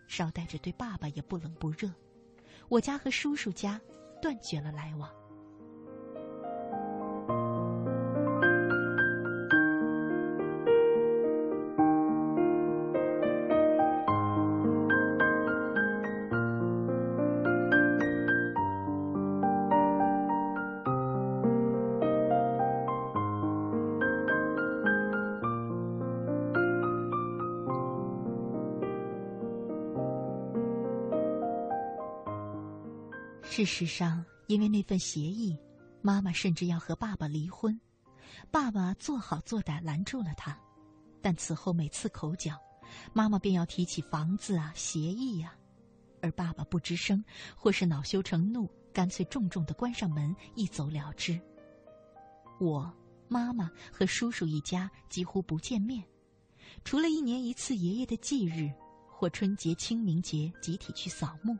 [0.07, 1.87] 捎带着对爸爸也不冷不热。
[2.67, 3.79] 我家和叔叔家
[4.19, 5.07] 断绝了来往。
[33.59, 35.59] 事实上，因为那份协议，
[36.01, 37.77] 妈妈甚至要和爸爸离婚。
[38.49, 40.57] 爸爸做好做歹拦住了他，
[41.21, 42.57] 但此后每次口角，
[43.11, 45.53] 妈妈便要提起房子啊、协议呀，
[46.21, 47.21] 而爸爸不吱声，
[47.53, 51.37] 或是恼羞成怒，干脆重重的关上门，一走了之。
[52.61, 52.89] 我、
[53.27, 56.01] 妈妈和叔叔一家几乎不见面，
[56.85, 58.71] 除了一年一次爷爷的忌日，
[59.05, 61.57] 或春节、清明节集体去扫墓。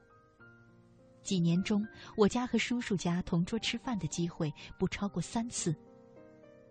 [1.30, 5.76] 几年中，我家和叔叔家同桌吃饭的机会不超过三次。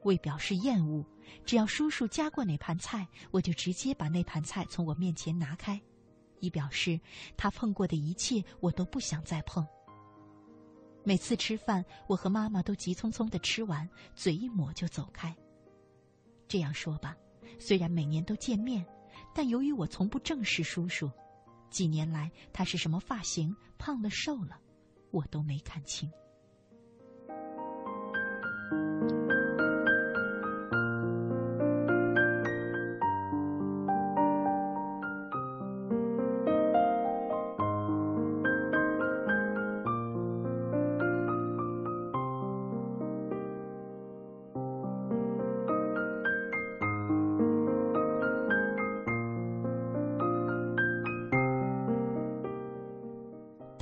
[0.02, 1.06] 为表示厌恶，
[1.44, 5.80] 只要叔叔夹过哪盘菜，我就直接把那盘菜从我面前拿开，
[6.40, 6.98] 以表示
[7.36, 9.64] 他碰过的一切我都不想再碰。
[11.04, 15.32] 每次吃饭，我和妈妈都急匆匆的吃完，嘴一抹就走开。
[16.48, 17.16] 这样说吧，
[17.60, 18.84] 虽然每年都见面，
[19.32, 21.08] 但由于我从不正视叔叔。
[21.70, 24.58] 几年来，他是什么发型，胖了瘦了，
[25.10, 26.10] 我都没看清。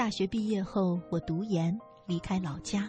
[0.07, 1.76] 大学毕业后，我读研
[2.07, 2.88] 离开老家，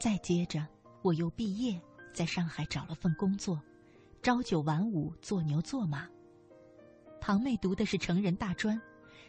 [0.00, 0.66] 再接着
[1.02, 1.78] 我又毕业，
[2.14, 3.60] 在上海找了份工作，
[4.22, 6.08] 朝九晚五，做牛做马。
[7.20, 8.80] 堂妹读的是成人大专，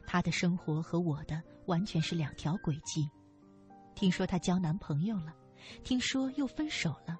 [0.05, 3.05] 她的生活和我的完全是两条轨迹。
[3.93, 5.35] 听说她交男朋友了，
[5.83, 7.19] 听说又分手了，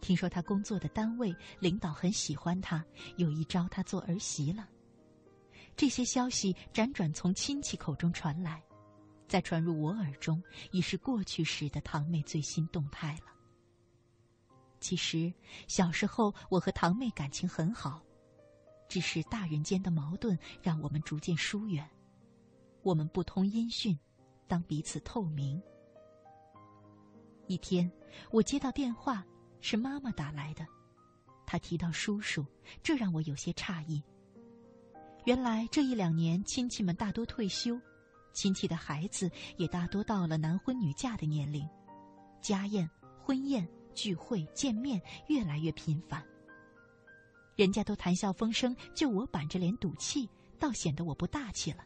[0.00, 2.82] 听说她工作的单位领导很喜欢她，
[3.18, 4.66] 有意招她做儿媳了。
[5.76, 8.62] 这些消息辗转从亲戚口中传来，
[9.26, 13.32] 再传入我耳中，已是过去时的堂妹最新动态了。
[14.80, 15.32] 其实
[15.66, 18.02] 小时候我和堂妹感情很好，
[18.88, 21.88] 只是大人间的矛盾让我们逐渐疏远。
[22.82, 23.98] 我们不通音讯，
[24.46, 25.60] 当彼此透明。
[27.46, 27.90] 一天，
[28.30, 29.24] 我接到电话，
[29.60, 30.66] 是妈妈打来的，
[31.46, 32.44] 她提到叔叔，
[32.82, 34.02] 这让我有些诧异。
[35.24, 37.80] 原来这一两年，亲戚们大多退休，
[38.34, 41.66] 亲戚的孩子也大多到了男婚女嫁的年龄，
[42.42, 42.86] 家宴、
[43.18, 46.22] 婚宴、聚会、见面越来越频繁。
[47.56, 50.28] 人家都谈笑风生，就我板着脸赌气，
[50.58, 51.84] 倒显得我不大气了。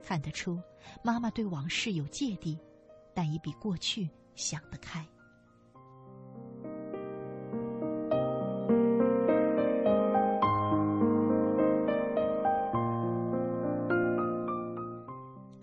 [0.00, 0.62] 看得出，
[1.02, 2.56] 妈妈对往事有芥蒂，
[3.12, 5.04] 但也比过去想得开。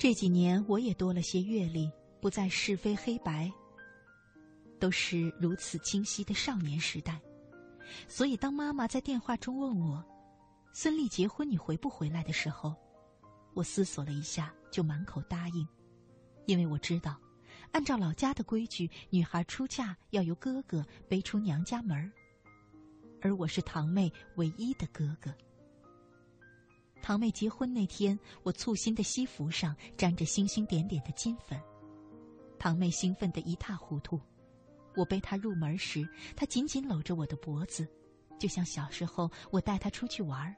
[0.03, 1.89] 这几年我也多了些阅历，
[2.19, 3.49] 不再是非黑白，
[4.77, 7.21] 都是如此清晰的少年时代。
[8.09, 10.03] 所以，当妈妈在电话中问我
[10.75, 12.75] ：“孙俪结婚，你回不回来？”的时候，
[13.53, 15.65] 我思索了一下，就满口答应，
[16.47, 17.17] 因为我知道，
[17.71, 22.11] 按照老家的规矩，女孩出嫁要由哥哥背出娘家门儿，
[23.21, 25.33] 而我是堂妹唯一的哥哥。
[27.03, 31.59] 堂妹结婚那天，我簇新的西服上沾着星星点点的金粉。
[32.57, 34.17] 堂妹兴奋得一塌糊涂。
[34.95, 37.85] 我背她入门时，她紧紧搂着我的脖子，
[38.39, 40.55] 就像小时候我带她出去玩。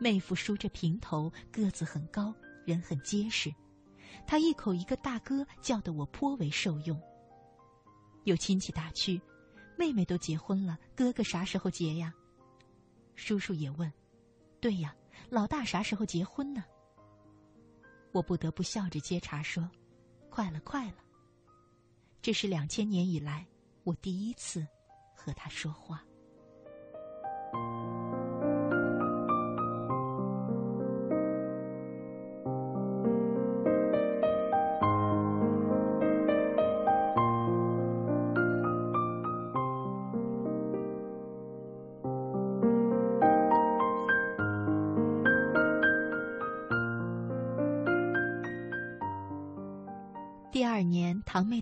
[0.00, 2.34] 妹夫梳着平头，个子很高，
[2.66, 3.54] 人很结实。
[4.26, 7.00] 他一口一个大哥，叫得我颇为受用。
[8.24, 9.22] 有亲戚打趣
[9.78, 12.12] ：“妹妹都结婚了，哥哥啥时候结呀？”
[13.14, 13.90] 叔叔也问
[14.60, 14.92] ：“对呀。”
[15.30, 16.64] 老大啥时候结婚呢？
[18.12, 19.68] 我不得不笑着接茬说
[20.28, 20.96] ：“快了，快了。”
[22.20, 23.46] 这是两千年以来
[23.84, 24.66] 我第一次
[25.14, 26.04] 和他说话。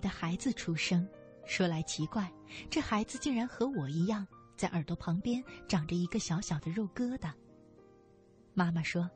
[0.01, 1.07] 的孩子出生，
[1.45, 2.29] 说来奇怪，
[2.69, 4.27] 这孩子竟然和我一样，
[4.57, 7.31] 在耳朵旁边长着一个小小的肉疙瘩。
[8.53, 9.09] 妈妈说，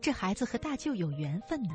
[0.00, 1.74] 这孩子和大舅有缘分呢。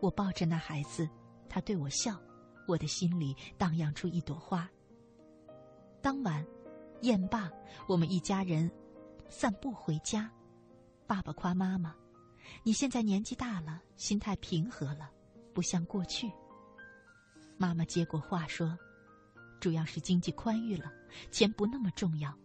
[0.00, 1.08] 我抱着那孩子，
[1.48, 2.20] 他对我笑，
[2.68, 4.68] 我的心里荡漾出一朵花。
[6.00, 6.46] 当晚，
[7.00, 7.50] 宴罢，
[7.88, 8.70] 我们一家人
[9.28, 10.30] 散步回家，
[11.06, 11.94] 爸爸夸妈妈
[12.62, 15.10] ：“你现在年纪大了，心态平和了，
[15.54, 16.30] 不像过去。”
[17.56, 18.76] 妈妈接过话说
[19.60, 20.92] ：“主要是经济宽裕了，
[21.30, 22.36] 钱不那么重要。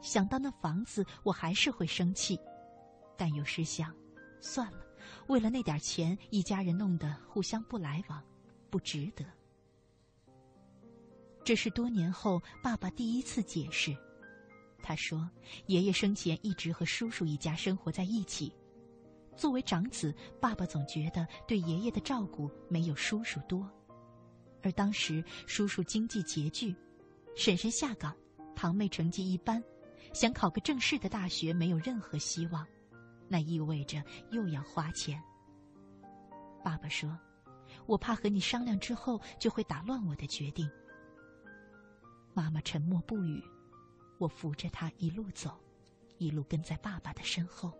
[0.00, 2.38] 想到那房子，我还是会生气，
[3.16, 3.94] 但有时想，
[4.40, 4.78] 算了，
[5.28, 8.22] 为了那点钱，一家人弄得互相不来往，
[8.70, 9.24] 不值得。”
[11.44, 13.96] 这是多年后爸爸第一次解释，
[14.80, 15.28] 他说
[15.66, 18.54] ：“爷爷生前一直和叔叔一家生活在一起，
[19.36, 23.68] 作为长子，爸爸总觉得对爷爷的照顾没有叔叔多。”
[24.62, 26.74] 而当时叔叔经济拮据，
[27.34, 28.14] 婶婶下岗，
[28.54, 29.62] 堂妹成绩一般，
[30.12, 32.66] 想考个正式的大学没有任何希望，
[33.28, 35.22] 那意味着又要花钱。
[36.62, 37.18] 爸爸说
[37.86, 40.70] ：“我怕和你商量之后就会打乱我的决定。”
[42.34, 43.42] 妈妈沉默不语，
[44.18, 45.58] 我扶着她一路走，
[46.18, 47.72] 一路跟在爸爸的身后。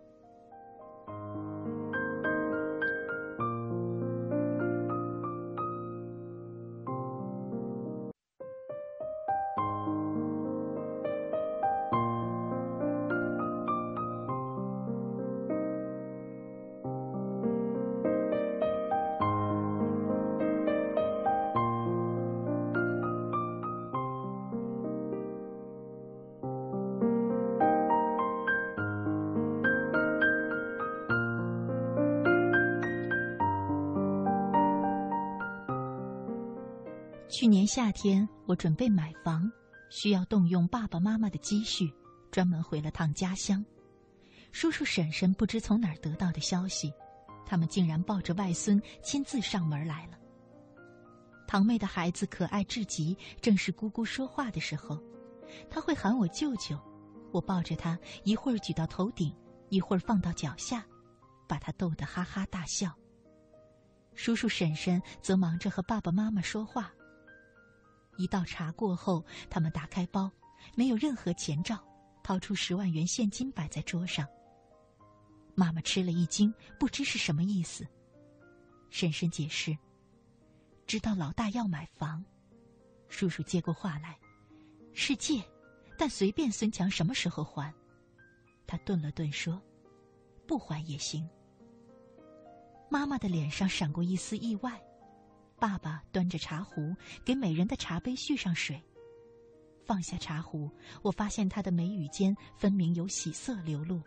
[37.65, 39.51] 夏天，我准备买房，
[39.89, 41.93] 需要动用爸爸妈妈的积蓄，
[42.31, 43.63] 专门回了趟家乡。
[44.51, 46.93] 叔叔婶婶不知从哪儿得到的消息，
[47.45, 50.17] 他们竟然抱着外孙亲自上门来了。
[51.47, 55.01] 堂妹的孩子可爱至极，正是姑姑说话的时候，
[55.69, 56.79] 他会喊我舅舅，
[57.31, 59.35] 我抱着他一会儿举到头顶，
[59.69, 60.83] 一会儿放到脚下，
[61.47, 62.91] 把他逗得哈哈大笑。
[64.15, 66.91] 叔叔婶婶则忙着和爸爸妈妈说话。
[68.17, 70.31] 一道茶过后，他们打开包，
[70.75, 71.77] 没有任何前兆，
[72.23, 74.27] 掏出十万元现金摆在桌上。
[75.55, 77.87] 妈妈吃了一惊，不知是什么意思。
[78.89, 79.75] 婶婶解释
[80.85, 82.23] ：“知道老大要买房。”
[83.09, 84.17] 叔叔接过话来
[84.93, 85.43] ：“是借，
[85.97, 87.73] 但随便孙强什么时候还。”
[88.65, 89.61] 他顿了顿说
[90.47, 91.27] ：“不还也行。”
[92.89, 94.79] 妈妈的脸上闪过一丝意外。
[95.63, 96.93] 爸爸端着茶壶，
[97.23, 98.83] 给每人的茶杯续上水。
[99.85, 100.69] 放下茶壶，
[101.01, 104.01] 我发现他的眉宇间分明有喜色流露，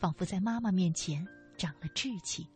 [0.00, 1.22] 仿佛在妈妈面前
[1.58, 2.48] 长了志气。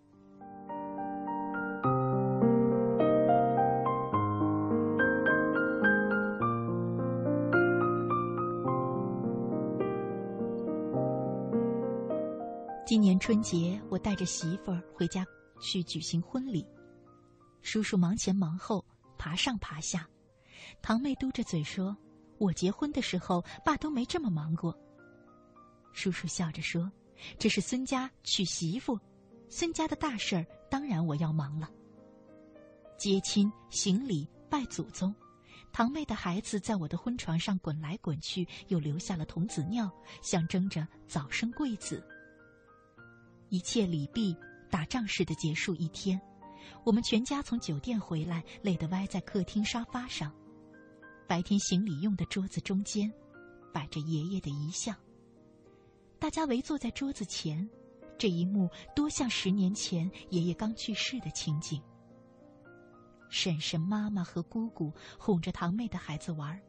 [12.86, 15.22] 今年春节，我带着媳妇儿回家
[15.60, 16.66] 去举行婚礼。
[17.62, 18.84] 叔叔忙前忙后，
[19.16, 20.08] 爬上爬下，
[20.82, 21.96] 堂妹嘟着嘴说
[22.38, 24.76] ：“我结婚的时候，爸都没这么忙过。”
[25.94, 26.90] 叔叔笑着说
[27.38, 28.98] ：“这是孙家娶媳妇，
[29.48, 31.70] 孙家的大事儿，当然我要忙了。
[32.98, 35.14] 接亲、行礼、拜祖宗，
[35.72, 39.90] 堂妹的孩子在我的婚床上滚来滚去，又留下了童子尿，
[40.20, 42.04] 象征着早生贵子。
[43.50, 44.36] 一切礼毕，
[44.70, 46.20] 打仗似的结束一天。”
[46.84, 50.32] 我们全家从酒店回来，累得歪在客厅沙发上。
[51.26, 53.12] 白天行礼用的桌子中间，
[53.72, 54.94] 摆着爷爷的遗像。
[56.18, 57.68] 大家围坐在桌子前，
[58.18, 61.82] 这一幕多像十年前爷爷刚去世的情景。
[63.28, 66.60] 婶婶、妈妈和姑姑哄着堂妹的孩子玩，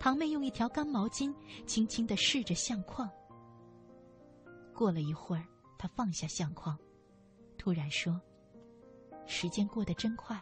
[0.00, 1.32] 堂妹用一条干毛巾
[1.64, 3.08] 轻轻地拭着相框。
[4.74, 5.46] 过了一会儿，
[5.78, 6.76] 她放下相框，
[7.56, 8.20] 突然说。
[9.26, 10.40] 时间过得真快，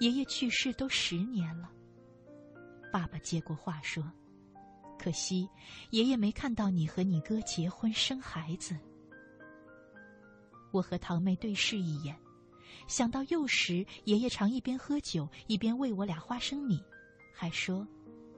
[0.00, 1.70] 爷爷去世都十年了。
[2.92, 4.02] 爸爸接过话说
[4.98, 5.48] ：“可惜
[5.90, 8.76] 爷爷没看到你和你哥结婚生孩子。”
[10.72, 12.16] 我和堂妹对视一眼，
[12.86, 16.82] 想到幼时爷爷常一边喝酒一边喂我俩花生米，
[17.32, 17.86] 还说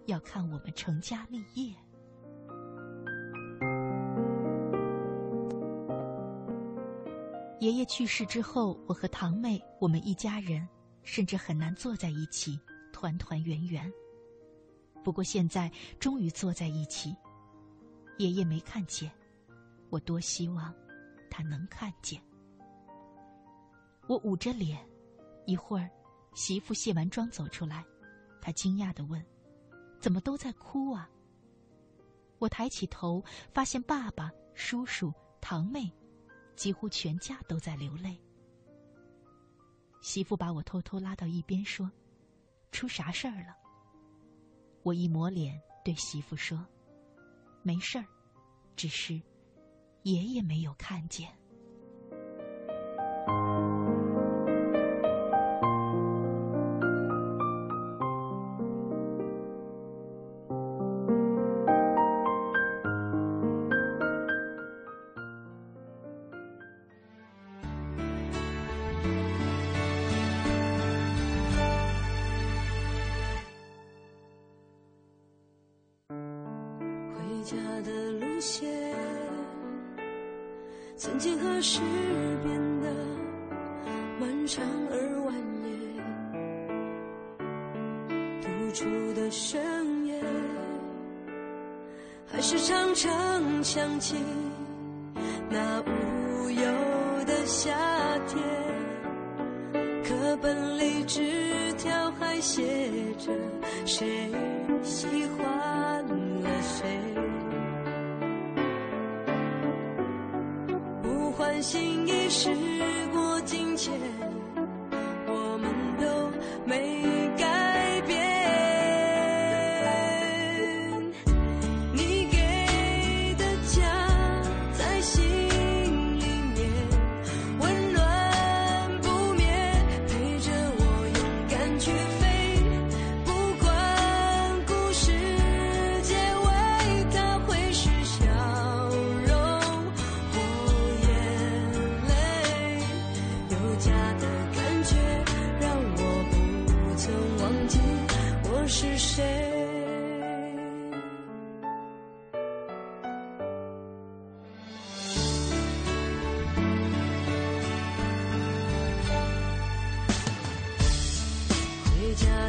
[0.06, 1.74] 要看我们成家立业。
[7.62, 10.68] 爷爷去世之后，我和堂妹，我们一家人，
[11.04, 12.58] 甚至很难坐在一起，
[12.92, 13.88] 团团圆圆。
[15.04, 17.14] 不过现在终于坐在一起，
[18.18, 19.12] 爷爷没看见，
[19.90, 20.74] 我多希望
[21.30, 22.20] 他能看见。
[24.08, 24.84] 我捂着脸，
[25.46, 25.88] 一会儿，
[26.34, 27.84] 媳妇卸完妆走出来，
[28.40, 29.24] 她惊讶的问
[30.02, 31.08] ：“怎么都在哭啊？”
[32.40, 33.22] 我抬起头，
[33.54, 35.88] 发现爸爸、叔叔、堂妹。
[36.56, 38.20] 几乎全家都在流泪。
[40.00, 41.90] 媳妇把我偷偷拉到一边说
[42.72, 43.56] ：“出啥事儿了？”
[44.82, 46.64] 我一抹脸，对媳妇说
[47.62, 48.04] ：“没事儿，
[48.74, 49.20] 只是
[50.02, 51.28] 爷爷没有看见。”
[81.62, 81.80] 事
[82.42, 82.90] 变得
[84.18, 84.98] 漫长而
[85.28, 85.32] 蜿
[85.62, 85.62] 蜒，
[88.42, 88.84] 独处
[89.14, 90.20] 的深夜，
[92.26, 94.16] 还是常常想起
[95.48, 96.64] 那无忧
[97.26, 97.72] 的夏
[98.26, 98.42] 天。
[100.02, 102.60] 课本里纸条还写
[103.18, 103.30] 着
[103.86, 104.32] 谁
[104.82, 105.06] 喜
[105.38, 105.91] 欢。
[111.62, 112.71] 心已是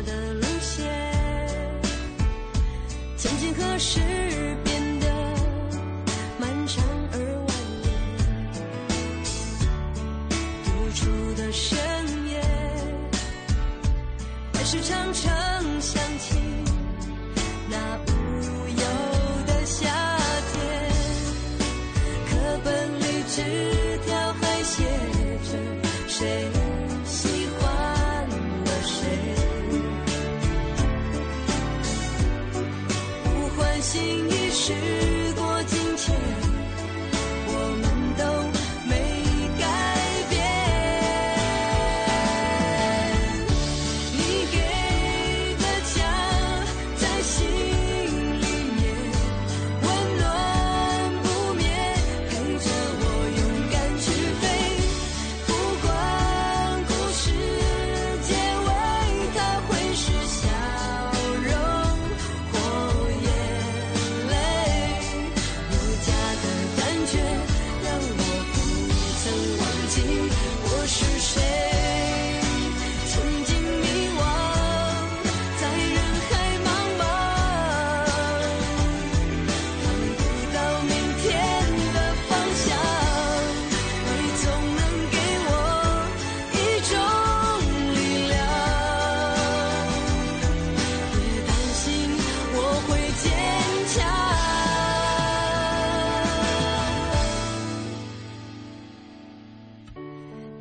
[0.06, 0.43] the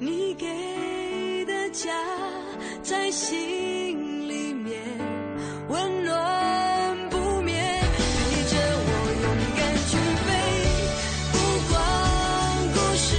[0.05, 1.93] 你给的家
[2.83, 4.81] 在心里面
[5.69, 8.91] 温暖不灭陪着我
[9.23, 9.27] 勇
[9.57, 9.93] 敢去
[10.25, 10.29] 飞
[11.31, 11.39] 不
[11.71, 11.75] 管
[12.75, 13.15] 故事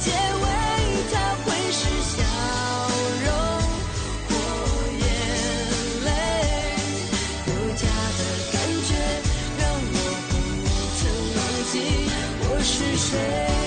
[0.00, 0.08] 结
[0.40, 0.44] 尾
[1.12, 1.14] 它
[1.44, 2.16] 会是笑
[3.26, 3.28] 容
[4.28, 4.32] 或
[4.96, 5.04] 眼
[6.06, 6.08] 泪
[7.48, 7.84] 有家
[8.16, 8.20] 的
[8.50, 8.56] 感
[8.88, 8.90] 觉
[9.58, 9.60] 让
[9.92, 9.96] 我
[10.30, 10.32] 不
[10.96, 11.00] 曾
[11.36, 11.38] 忘
[11.70, 11.74] 记
[12.48, 13.61] 我是谁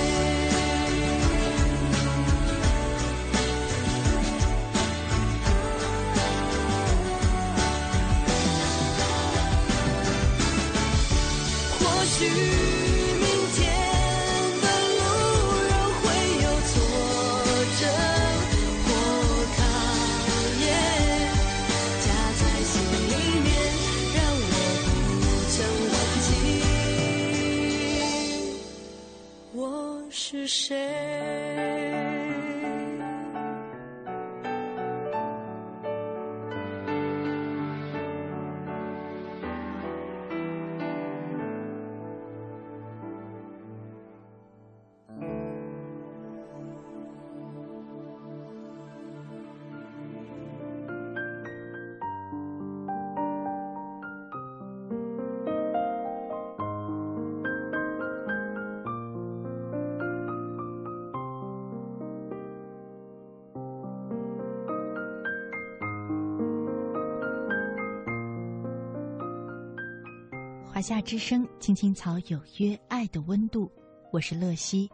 [70.86, 73.72] 夏之声，青青草有约，爱的温度，
[74.12, 74.88] 我是乐西。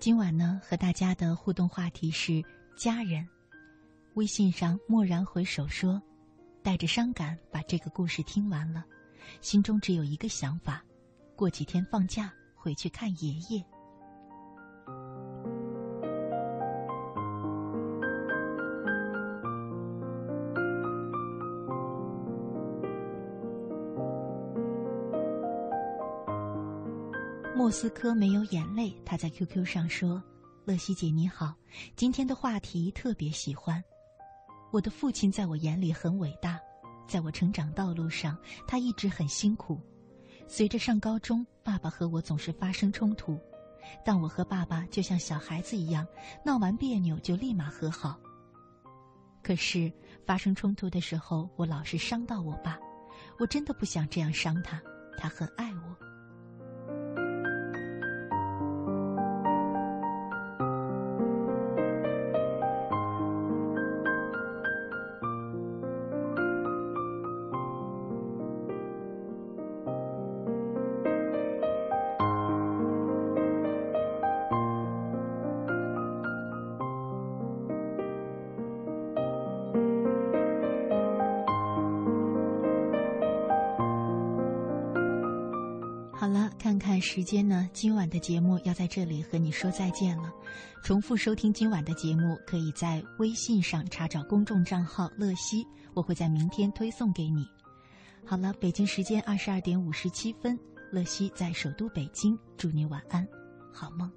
[0.00, 2.42] 今晚呢，和大家的互动话题是
[2.76, 3.24] 家人。
[4.14, 6.02] 微信上蓦然回首说，
[6.64, 8.84] 带着伤感把这个故事听完了，
[9.40, 10.84] 心中只有一个想法：
[11.36, 13.64] 过几天放假回去看爷爷。
[27.68, 28.90] 莫斯科没有眼泪。
[29.04, 30.22] 他在 QQ 上说
[30.64, 31.54] ：“乐西姐你好，
[31.94, 33.84] 今天的话题特别喜欢。
[34.70, 36.58] 我的父亲在我眼里很伟大，
[37.06, 39.78] 在我成长道路上，他一直很辛苦。
[40.46, 43.38] 随着上高中，爸爸和我总是发生冲突，
[44.02, 46.06] 但我和爸爸就像小孩子一样，
[46.42, 48.18] 闹完别扭就立马和好。
[49.42, 49.92] 可是
[50.24, 52.78] 发生冲突的时候，我老是伤到我爸，
[53.38, 54.80] 我真的不想这样伤他，
[55.18, 55.94] 他很爱我。”
[87.18, 90.32] 时间呢，今晚的节目要在这里和你说再见了。
[90.84, 97.44] 重复收听今晚的节目，可以在微信上查找公众账号“乐西”，我会在明天推送给你。
[98.24, 100.56] 好了，北京时间二十二点五十七分，
[100.92, 103.26] 乐西在首都北京，祝你晚安，
[103.72, 104.08] 好梦。